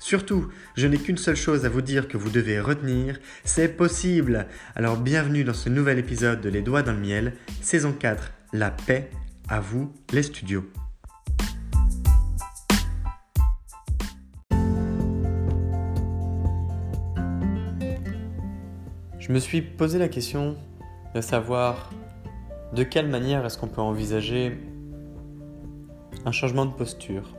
[0.00, 4.46] Surtout, je n'ai qu'une seule chose à vous dire que vous devez retenir, c'est possible.
[4.76, 7.32] Alors bienvenue dans ce nouvel épisode de Les Doigts dans le Miel,
[7.62, 9.10] saison 4, La paix,
[9.48, 10.64] à vous les studios.
[19.18, 20.56] Je me suis posé la question
[21.16, 21.90] de savoir
[22.72, 24.56] de quelle manière est-ce qu'on peut envisager
[26.24, 27.34] un changement de posture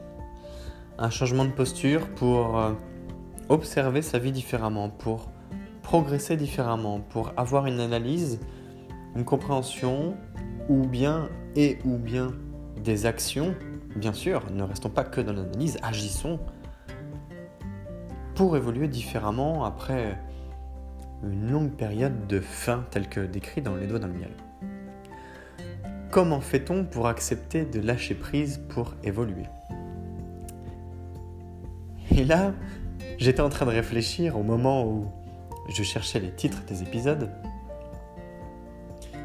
[0.99, 2.73] un changement de posture pour euh,
[3.47, 5.31] observer sa vie différemment, pour
[5.81, 8.39] progresser différemment, pour avoir une analyse,
[9.15, 10.17] une compréhension,
[10.67, 12.33] ou bien et ou bien
[12.83, 13.55] des actions.
[13.95, 16.39] Bien sûr, ne restons pas que dans l'analyse, agissons
[18.35, 20.17] pour évoluer différemment après
[21.23, 24.31] une longue période de faim telle que décrit dans Les Doigts dans le Miel.
[26.11, 29.45] Comment fait-on pour accepter de lâcher prise pour évoluer?
[32.19, 32.51] Et là,
[33.17, 35.05] j'étais en train de réfléchir au moment où
[35.69, 37.29] je cherchais les titres des épisodes.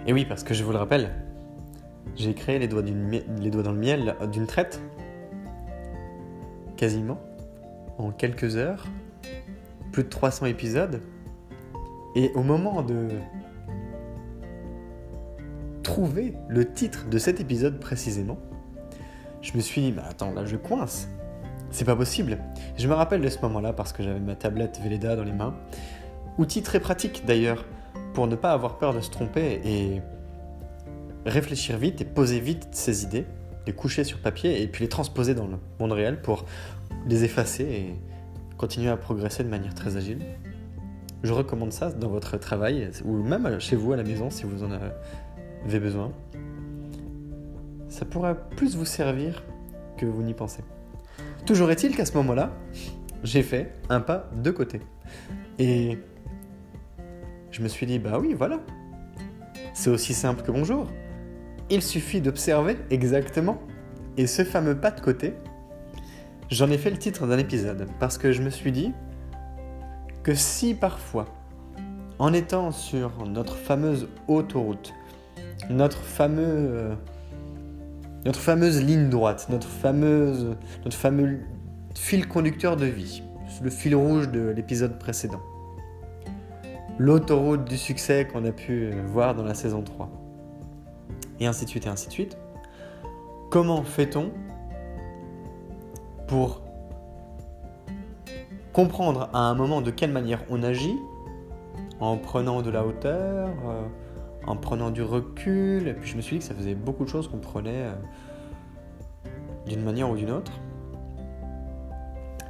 [0.07, 1.11] Et oui, parce que je vous le rappelle,
[2.15, 4.81] j'ai créé les doigts, dans le miel d'une traite,
[6.77, 7.19] quasiment,
[7.99, 8.87] en quelques heures,
[9.91, 11.01] plus de 300 épisodes.
[12.15, 13.09] Et au moment de
[15.83, 18.39] trouver le titre de cet épisode précisément,
[19.43, 21.09] je me suis dit, bah attends, là je coince.
[21.75, 22.39] C'est pas possible.
[22.79, 25.57] Je me rappelle de ce moment-là parce que j'avais ma tablette Velleda dans les mains.
[26.39, 27.65] Outil très pratique d'ailleurs
[28.13, 30.01] pour ne pas avoir peur de se tromper et
[31.27, 33.27] réfléchir vite et poser vite ses idées,
[33.67, 36.45] les coucher sur papier et puis les transposer dans le monde réel pour
[37.09, 37.95] les effacer et
[38.57, 40.21] continuer à progresser de manière très agile.
[41.25, 44.63] Je recommande ça dans votre travail ou même chez vous à la maison si vous
[44.63, 46.13] en avez besoin.
[47.89, 49.43] Ça pourra plus vous servir
[49.97, 50.63] que vous n'y pensez.
[51.47, 52.53] Toujours est-il qu'à ce moment-là,
[53.23, 54.81] j'ai fait un pas de côté.
[55.59, 55.99] Et
[57.51, 58.61] je me suis dit, bah oui, voilà.
[59.75, 60.87] C'est aussi simple que bonjour.
[61.69, 63.61] Il suffit d'observer exactement.
[64.17, 65.35] Et ce fameux pas de côté,
[66.51, 67.89] j'en ai fait le titre d'un épisode.
[68.01, 68.93] Parce que je me suis dit
[70.23, 71.27] que si parfois,
[72.19, 74.95] en étant sur notre fameuse autoroute,
[75.69, 76.95] notre fameux euh,
[78.25, 80.57] notre fameuse ligne droite, notre, fameuse,
[80.91, 81.41] fameux
[81.95, 83.23] fil conducteur de vie,
[83.63, 85.41] le fil rouge de l'épisode précédent.
[86.99, 90.11] L'autoroute du succès qu'on a pu voir dans la saison 3.
[91.41, 92.39] Et ainsi de suite et ainsi de suite.
[93.51, 94.31] Comment fait-on
[96.29, 96.63] pour
[98.73, 100.97] comprendre à un moment de quelle manière on agit
[102.01, 103.83] en prenant de la hauteur, euh,
[104.47, 105.89] en prenant du recul.
[105.89, 107.95] Et puis je me suis dit que ça faisait beaucoup de choses qu'on prenait euh,
[109.67, 110.53] d'une manière ou d'une autre.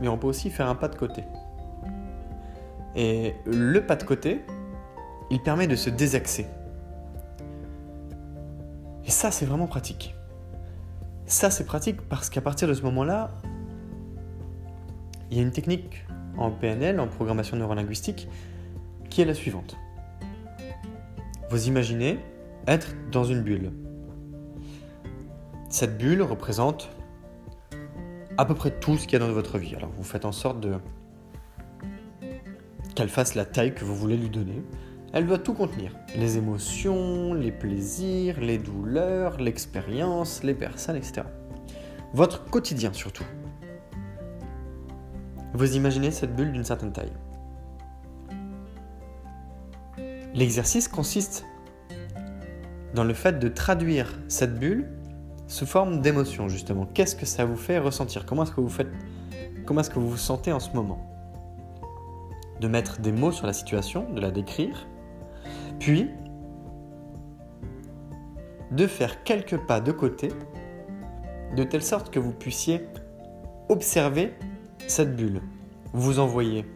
[0.00, 1.24] Mais on peut aussi faire un pas de côté.
[2.96, 4.42] Et le pas de côté,
[5.30, 6.46] il permet de se désaxer.
[9.04, 10.14] Et ça, c'est vraiment pratique.
[11.26, 13.30] Ça, c'est pratique parce qu'à partir de ce moment-là,
[15.30, 16.04] Il y a une technique
[16.36, 18.28] en PNL, en programmation neurolinguistique,
[19.10, 19.76] qui est la suivante.
[21.50, 22.18] Vous imaginez
[22.66, 23.72] être dans une bulle.
[25.68, 26.90] Cette bulle représente
[28.38, 29.74] à peu près tout ce qu'il y a dans votre vie.
[29.74, 30.74] Alors vous faites en sorte de
[32.94, 34.62] qu'elle fasse la taille que vous voulez lui donner.
[35.12, 35.92] Elle doit tout contenir.
[36.16, 41.22] Les émotions, les plaisirs, les douleurs, l'expérience, les personnes, etc.
[42.14, 43.24] Votre quotidien surtout.
[45.52, 47.12] Vous imaginez cette bulle d'une certaine taille.
[50.34, 51.46] L'exercice consiste
[52.92, 54.90] dans le fait de traduire cette bulle
[55.46, 56.86] sous forme d'émotion justement.
[56.86, 58.26] Qu'est-ce que ça vous fait ressentir?
[58.26, 60.98] Comment est-ce que vous vous sentez en ce moment?
[62.60, 64.88] De mettre des mots sur la situation, de la décrire,
[65.78, 66.10] puis
[68.72, 70.30] de faire quelques pas de côté,
[71.56, 72.88] de telle sorte que vous puissiez
[73.68, 74.34] observer
[74.88, 75.42] cette bulle.
[75.92, 76.66] Vous envoyez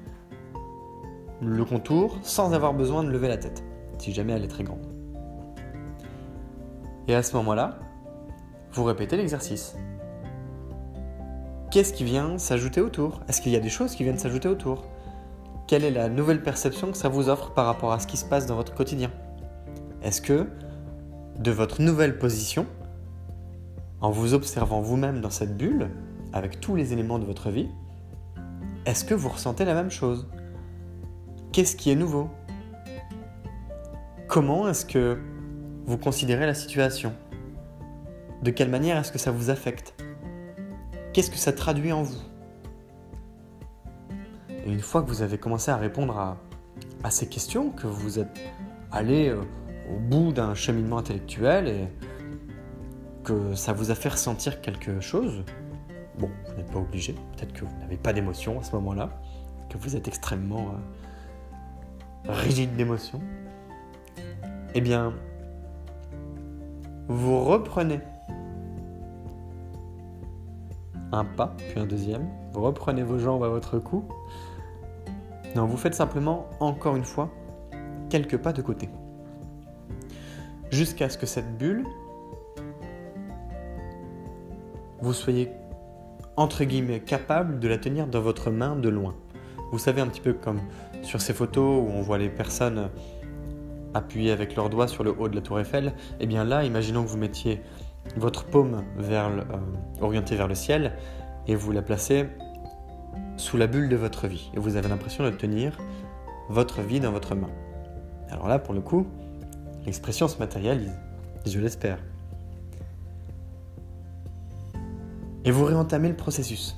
[1.41, 3.63] le contour sans avoir besoin de lever la tête,
[3.99, 4.87] si jamais elle est très grande.
[7.07, 7.79] Et à ce moment-là,
[8.73, 9.77] vous répétez l'exercice.
[11.71, 13.21] Qu'est-ce qui vient s'ajouter autour?
[13.29, 14.85] Est-ce qu'il y a des choses qui viennent s'ajouter autour?
[15.67, 18.25] Quelle est la nouvelle perception que ça vous offre par rapport à ce qui se
[18.25, 19.11] passe dans votre quotidien?
[20.03, 20.47] Est-ce que,
[21.39, 22.67] de votre nouvelle position,
[24.01, 25.91] en vous observant vous-même dans cette bulle,
[26.33, 27.69] avec tous les éléments de votre vie,
[28.87, 30.27] est-ce que vous ressentez la même chose?
[31.53, 32.29] Qu'est-ce qui est nouveau?
[34.29, 35.19] Comment est-ce que
[35.87, 37.15] vous considérez la situation?
[38.43, 39.95] De quelle manière est-ce que ça vous affecte?
[41.13, 42.21] Qu'est-ce que ça traduit en vous?
[44.67, 48.39] Et une fois que vous avez commencé à répondre à, ces questions, que vous êtes
[48.93, 49.41] allé euh,
[49.91, 51.89] au bout d'un cheminement intellectuel et
[53.25, 55.43] que ça vous a fait ressentir quelque chose,
[56.19, 59.09] bon, vous n'êtes pas obligé, peut-être que vous n'avez pas d'émotion à ce moment-là,
[59.71, 61.08] que vous êtes extrêmement euh,
[62.29, 63.21] rigide d'émotion,
[64.75, 65.15] eh bien,
[67.09, 68.01] vous reprenez
[71.13, 74.05] un pas, puis un deuxième, vous reprenez vos jambes à votre cou.
[75.57, 77.31] Non, vous faites simplement, encore une fois,
[78.11, 78.91] quelques pas de côté.
[80.71, 81.87] Jusqu'à ce que cette bulle,
[85.01, 85.51] vous soyez,
[86.37, 89.15] entre guillemets, capable de la tenir dans votre main de loin.
[89.73, 90.61] Vous savez, un petit peu comme
[91.09, 92.91] sur ces photos où on voit les personnes
[93.95, 97.03] appuyés avec leurs doigts sur le haut de la tour Eiffel, eh bien là, imaginons
[97.03, 97.63] que vous mettiez
[98.17, 99.41] votre paume euh,
[100.03, 100.93] orientée vers le ciel
[101.47, 102.27] et vous la placez
[103.39, 104.51] sous la bulle de votre vie.
[104.55, 105.79] Et vous avez l'impression de tenir
[106.51, 107.51] votre vie dans votre main.
[108.31, 109.07] Alors là, pour le coup,
[109.87, 110.93] l'expression se matérialise,
[111.47, 111.99] je l'espère.
[115.47, 116.77] Et vous réentamez le processus.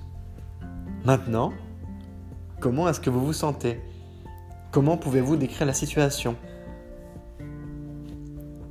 [1.05, 1.53] Maintenant,
[2.61, 3.81] comment est-ce que vous vous sentez?
[4.73, 6.37] Comment pouvez-vous décrire la situation?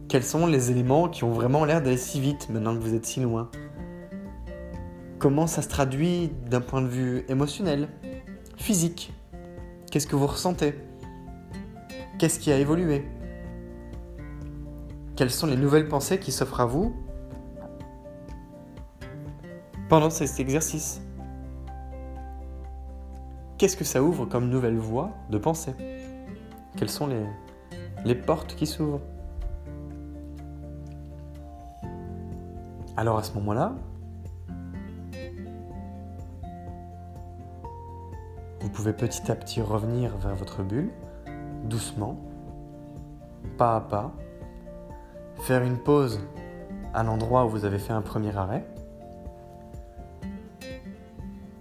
[0.07, 3.05] Quels sont les éléments qui ont vraiment l'air d'aller si vite maintenant que vous êtes
[3.05, 3.51] si loin?
[5.17, 7.89] Comment ça se traduit d'un point de vue émotionnel,
[8.55, 9.13] physique?
[9.91, 10.73] Qu'est-ce que vous ressentez?
[12.17, 13.05] Qu'est-ce qui a évolué?
[15.17, 16.95] Quelles sont les nouvelles pensées qui s'offrent à vous
[19.89, 21.01] pendant cet exercice
[23.59, 25.73] Qu'est-ce que ça ouvre comme nouvelle voie de pensée?
[26.79, 27.25] Quelles sont les,
[28.05, 29.01] les portes qui s'ouvrent
[32.95, 33.75] Alors à ce moment-là,
[38.61, 40.89] vous pouvez petit à petit revenir vers votre bulle,
[41.65, 42.17] doucement,
[43.57, 44.13] pas à pas,
[45.41, 46.21] faire une pause
[46.93, 48.65] à l'endroit où vous avez fait un premier arrêt,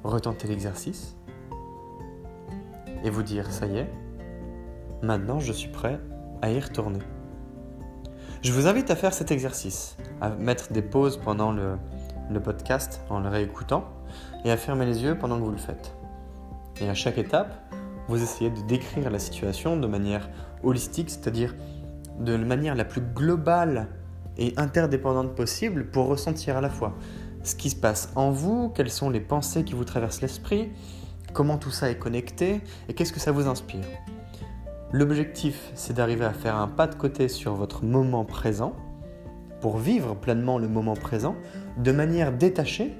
[0.05, 1.17] retenter l'exercice
[3.03, 3.91] et vous dire ça y est,
[5.02, 6.00] maintenant je suis prêt
[6.43, 7.00] à y retourner.
[8.43, 11.76] Je vous invite à faire cet exercice, à mettre des pauses pendant le,
[12.40, 13.85] podcast en le réécoutant
[14.45, 15.97] et à fermer les yeux pendant que vous le faites.
[16.81, 17.52] Et à chaque étape,
[18.07, 20.28] vous essayez de décrire la situation de manière
[20.62, 21.55] holistique, c'est-à-dire
[22.21, 23.88] de manière la plus globale
[24.37, 26.95] et interdépendante possible pour ressentir à la fois
[27.43, 30.71] ce qui se passe en vous, quelles sont les pensées qui vous traversent l'esprit,
[31.33, 33.85] comment tout ça est connecté et qu'est-ce que ça vous inspire.
[34.90, 38.75] L'objectif, c'est d'arriver à faire un pas de côté sur votre moment présent
[39.61, 41.37] pour vivre pleinement le moment présent
[41.76, 42.95] de manière détachée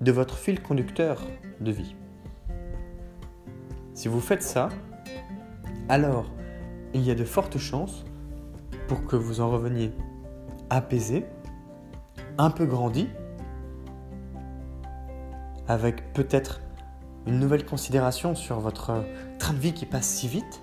[0.00, 1.20] de votre fil conducteur
[1.60, 1.96] de vie.
[3.92, 4.68] Si vous faites ça,
[5.88, 6.30] alors
[6.94, 8.04] il y a de fortes chances
[8.86, 9.92] pour que vous en reveniez
[10.70, 11.24] apaisé,
[12.38, 13.08] un peu grandi,
[15.66, 16.60] avec peut-être
[17.26, 19.04] une nouvelle considération sur votre
[19.38, 20.62] train de vie qui passe si vite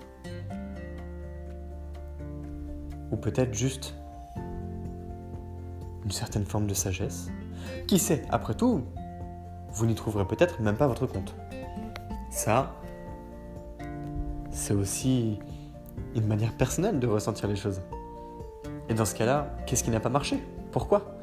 [3.12, 3.96] Ou peut-être juste
[6.04, 7.30] une certaine forme de sagesse
[7.88, 8.84] Qui sait, après tout,
[9.72, 11.34] vous n'y trouverez peut-être même pas votre compte.
[12.30, 12.76] Ça,
[14.52, 15.40] c'est aussi
[16.16, 17.82] une manière personnelle de ressentir les choses.
[18.90, 20.44] Et dans ce cas-là, qu'est-ce qui n'a pas marché?
[20.72, 21.16] Pourquoi?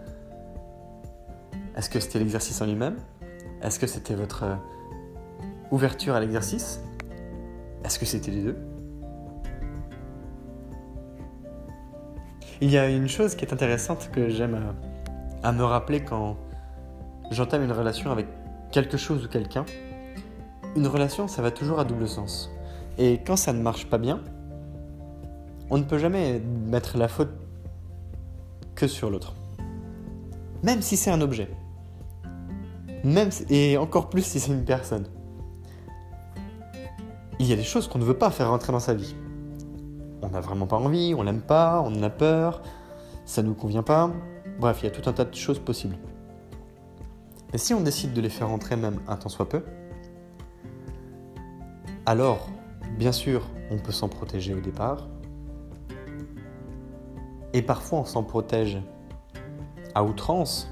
[1.76, 2.96] Est-ce que c'était l'exercice en lui-même?
[3.62, 4.44] Est-ce que c'était votre
[5.70, 6.80] ouverture à l'exercice
[7.84, 8.56] Est-ce que c'était les deux?
[12.60, 14.72] Il y a une chose qui est intéressante que j'aime euh,
[15.42, 16.38] à, me rappeler quand
[17.30, 18.26] j'entame une relation avec
[18.72, 19.66] quelque chose ou quelqu'un.
[20.74, 22.50] Une relation, ça va toujours à double sens.
[22.96, 24.22] Et quand ça ne marche pas bien,
[25.68, 27.30] on ne peut jamais mettre la faute
[28.74, 29.34] que sur l'autre.
[30.62, 31.50] Même si c'est un objet.
[33.04, 35.06] Même et encore plus si c'est une personne.
[37.38, 39.14] Il y a des choses qu'on ne veut pas faire rentrer dans sa vie.
[40.22, 42.62] On n'a vraiment pas envie, on l'aime pas, on en a peur,
[43.26, 44.10] ça ne nous convient pas.
[44.58, 45.98] Bref, il y a tout un tas de choses possibles.
[47.52, 49.62] Mais si on décide de les faire rentrer même un temps soit peu,
[52.06, 52.48] alors,
[52.98, 55.08] bien sûr, on peut s'en protéger au départ,
[57.52, 58.78] et parfois on s'en protège
[59.94, 60.70] à outrance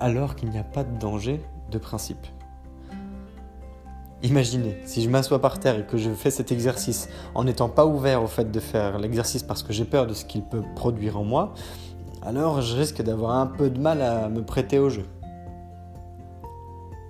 [0.00, 2.26] alors qu'il n'y a pas de danger de principe.
[4.22, 7.86] Imaginez, si je m'assois par terre et que je fais cet exercice en n'étant pas
[7.86, 11.18] ouvert au fait de faire l'exercice parce que j'ai peur de ce qu'il peut produire
[11.18, 11.54] en moi,
[12.22, 15.04] alors je risque d'avoir un peu de mal à me prêter au jeu.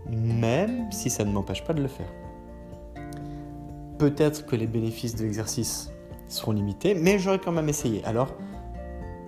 [0.08, 2.08] Même si ça ne m'empêche pas de le faire.
[3.98, 5.92] Peut-être que les bénéfices de l'exercice
[6.28, 8.02] seront limités, mais j'aurais quand même essayé.
[8.06, 8.28] Alors,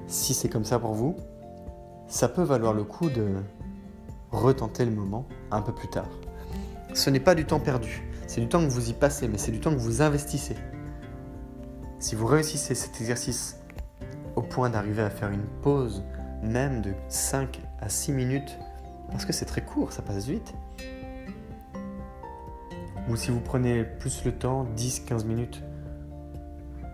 [0.07, 1.17] si c'est comme ça pour vous,
[2.09, 3.27] ça peut valoir le coup de
[4.33, 6.09] retenter le moment un peu plus tard.
[6.95, 9.51] Ce n'est pas du temps perdu, c'est du temps que vous y passez, mais c'est
[9.51, 10.55] du temps que vous investissez.
[11.99, 13.61] Si vous réussissez cet exercice
[14.37, 16.05] au point d'arriver à faire une pause
[16.45, 18.59] même de 5 à 6 minutes,
[19.11, 20.55] parce que c'est très court, ça passe vite,
[23.09, 25.65] ou si vous prenez plus le temps, 10-15 minutes,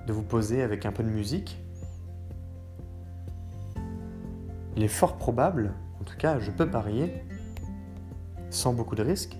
[0.06, 1.62] de vous poser avec un peu de musique,
[4.76, 7.22] il est fort probable, en tout cas je peux parier,
[8.48, 9.36] sans beaucoup de risques,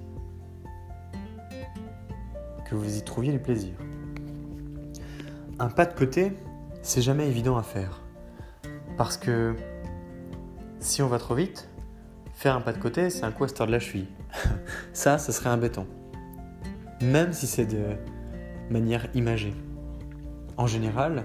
[2.75, 3.73] vous y trouviez du plaisir.
[5.59, 6.33] Un pas de côté,
[6.83, 8.01] c'est jamais évident à faire.
[8.97, 9.55] Parce que
[10.79, 11.69] si on va trop vite,
[12.33, 14.09] faire un pas de côté, c'est un coup de la cheville.
[14.93, 15.87] Ça, ce serait un béton.
[17.03, 17.97] Même si c'est de
[18.71, 19.55] manière imagée.
[20.57, 21.25] En général,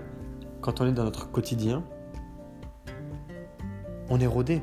[0.61, 1.83] quand on est dans notre quotidien,
[4.09, 4.61] on est rodé.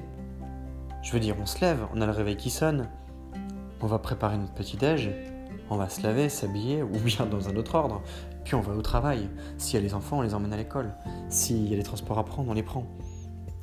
[1.02, 2.88] Je veux dire, on se lève, on a le réveil qui sonne,
[3.80, 5.10] on va préparer notre petit-déj,
[5.72, 8.02] on va se laver, s'habiller, ou bien dans un autre ordre,
[8.44, 9.28] puis on va au travail.
[9.58, 10.92] S'il y a les enfants, on les emmène à l'école.
[11.28, 12.84] S'il y a les transports à prendre, on les prend.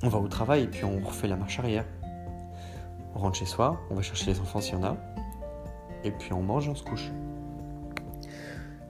[0.02, 1.86] On va au travail, puis on refait la marche arrière.
[3.16, 4.98] On rentre chez soi, on va chercher les enfants s'il y en a,
[6.04, 7.12] et puis on mange et on se couche.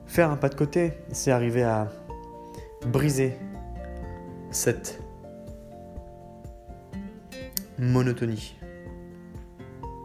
[0.06, 1.88] Faire un pas de côté, c'est arriver à
[2.86, 3.36] briser
[4.50, 5.02] cette
[7.78, 8.56] monotonie.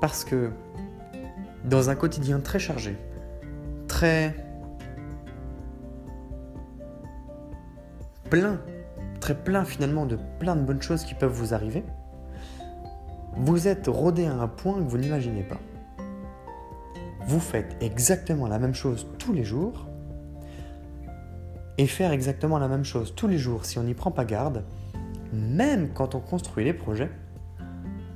[0.02, 0.52] Parce que
[1.66, 2.98] dans un quotidien très chargé,
[3.88, 4.36] très
[8.30, 8.60] plein,
[9.20, 11.84] très plein finalement de plein de bonnes choses qui peuvent vous arriver,
[13.38, 15.60] vous êtes rodé à un point que vous n'imaginez pas.
[17.28, 19.88] Vous faites exactement la même chose tous les jours,
[21.78, 24.64] et faire exactement la même chose tous les jours si on n'y prend pas garde,
[25.34, 27.12] même quand on construit les projets,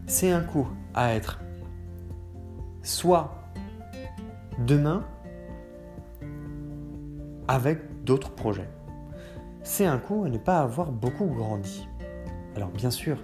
[0.08, 1.40] c'est un coup à être
[2.84, 3.39] soit
[4.66, 5.06] demain
[7.48, 8.70] avec d'autres projets.
[9.64, 11.88] C'est un coup à ne pas avoir beaucoup grandi.
[12.56, 13.18] Alors bien sûr,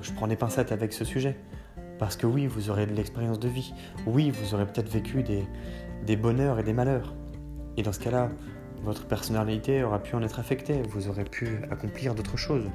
[0.00, 1.36] je prends des pincettes avec ce sujet.
[1.98, 3.74] Parce que oui, vous aurez de l'expérience de vie.
[4.06, 5.46] Oui, vous aurez peut-être vécu des,
[6.06, 7.14] des bonheurs et des malheurs.
[7.76, 8.30] Et dans ce cas-là,
[8.82, 10.80] votre personnalité aura pu en être affectée.
[10.88, 12.70] Vous aurez pu accomplir d'autres choses.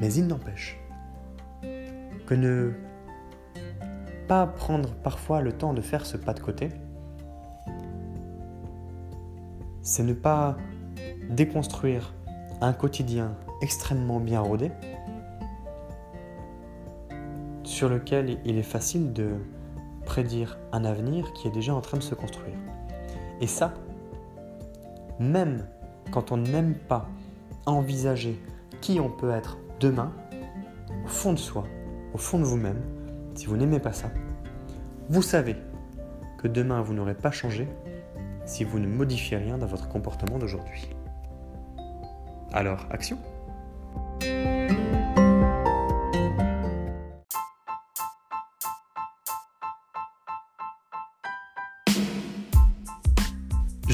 [0.00, 0.78] Mais il n'empêche
[2.30, 2.70] que ne
[4.28, 6.68] pas prendre parfois le temps de faire ce pas de côté,
[9.82, 10.56] c'est ne pas
[11.28, 12.14] déconstruire
[12.60, 14.70] un quotidien extrêmement bien rodé
[17.64, 19.30] sur lequel il est facile de
[20.06, 22.54] prédire un avenir qui est déjà en train de se construire.
[23.40, 23.74] Et ça,
[25.18, 25.66] même
[26.12, 27.08] quand on n'aime pas
[27.66, 28.40] envisager
[28.80, 30.12] qui on peut être demain,
[31.04, 31.64] au fond de soi,
[32.14, 32.80] au fond de vous-même,
[33.34, 34.10] si vous n'aimez pas ça,
[35.08, 35.56] vous savez
[36.38, 37.68] que demain vous n'aurez pas changé
[38.44, 40.88] si vous ne modifiez rien dans votre comportement d'aujourd'hui.
[42.52, 43.18] Alors, action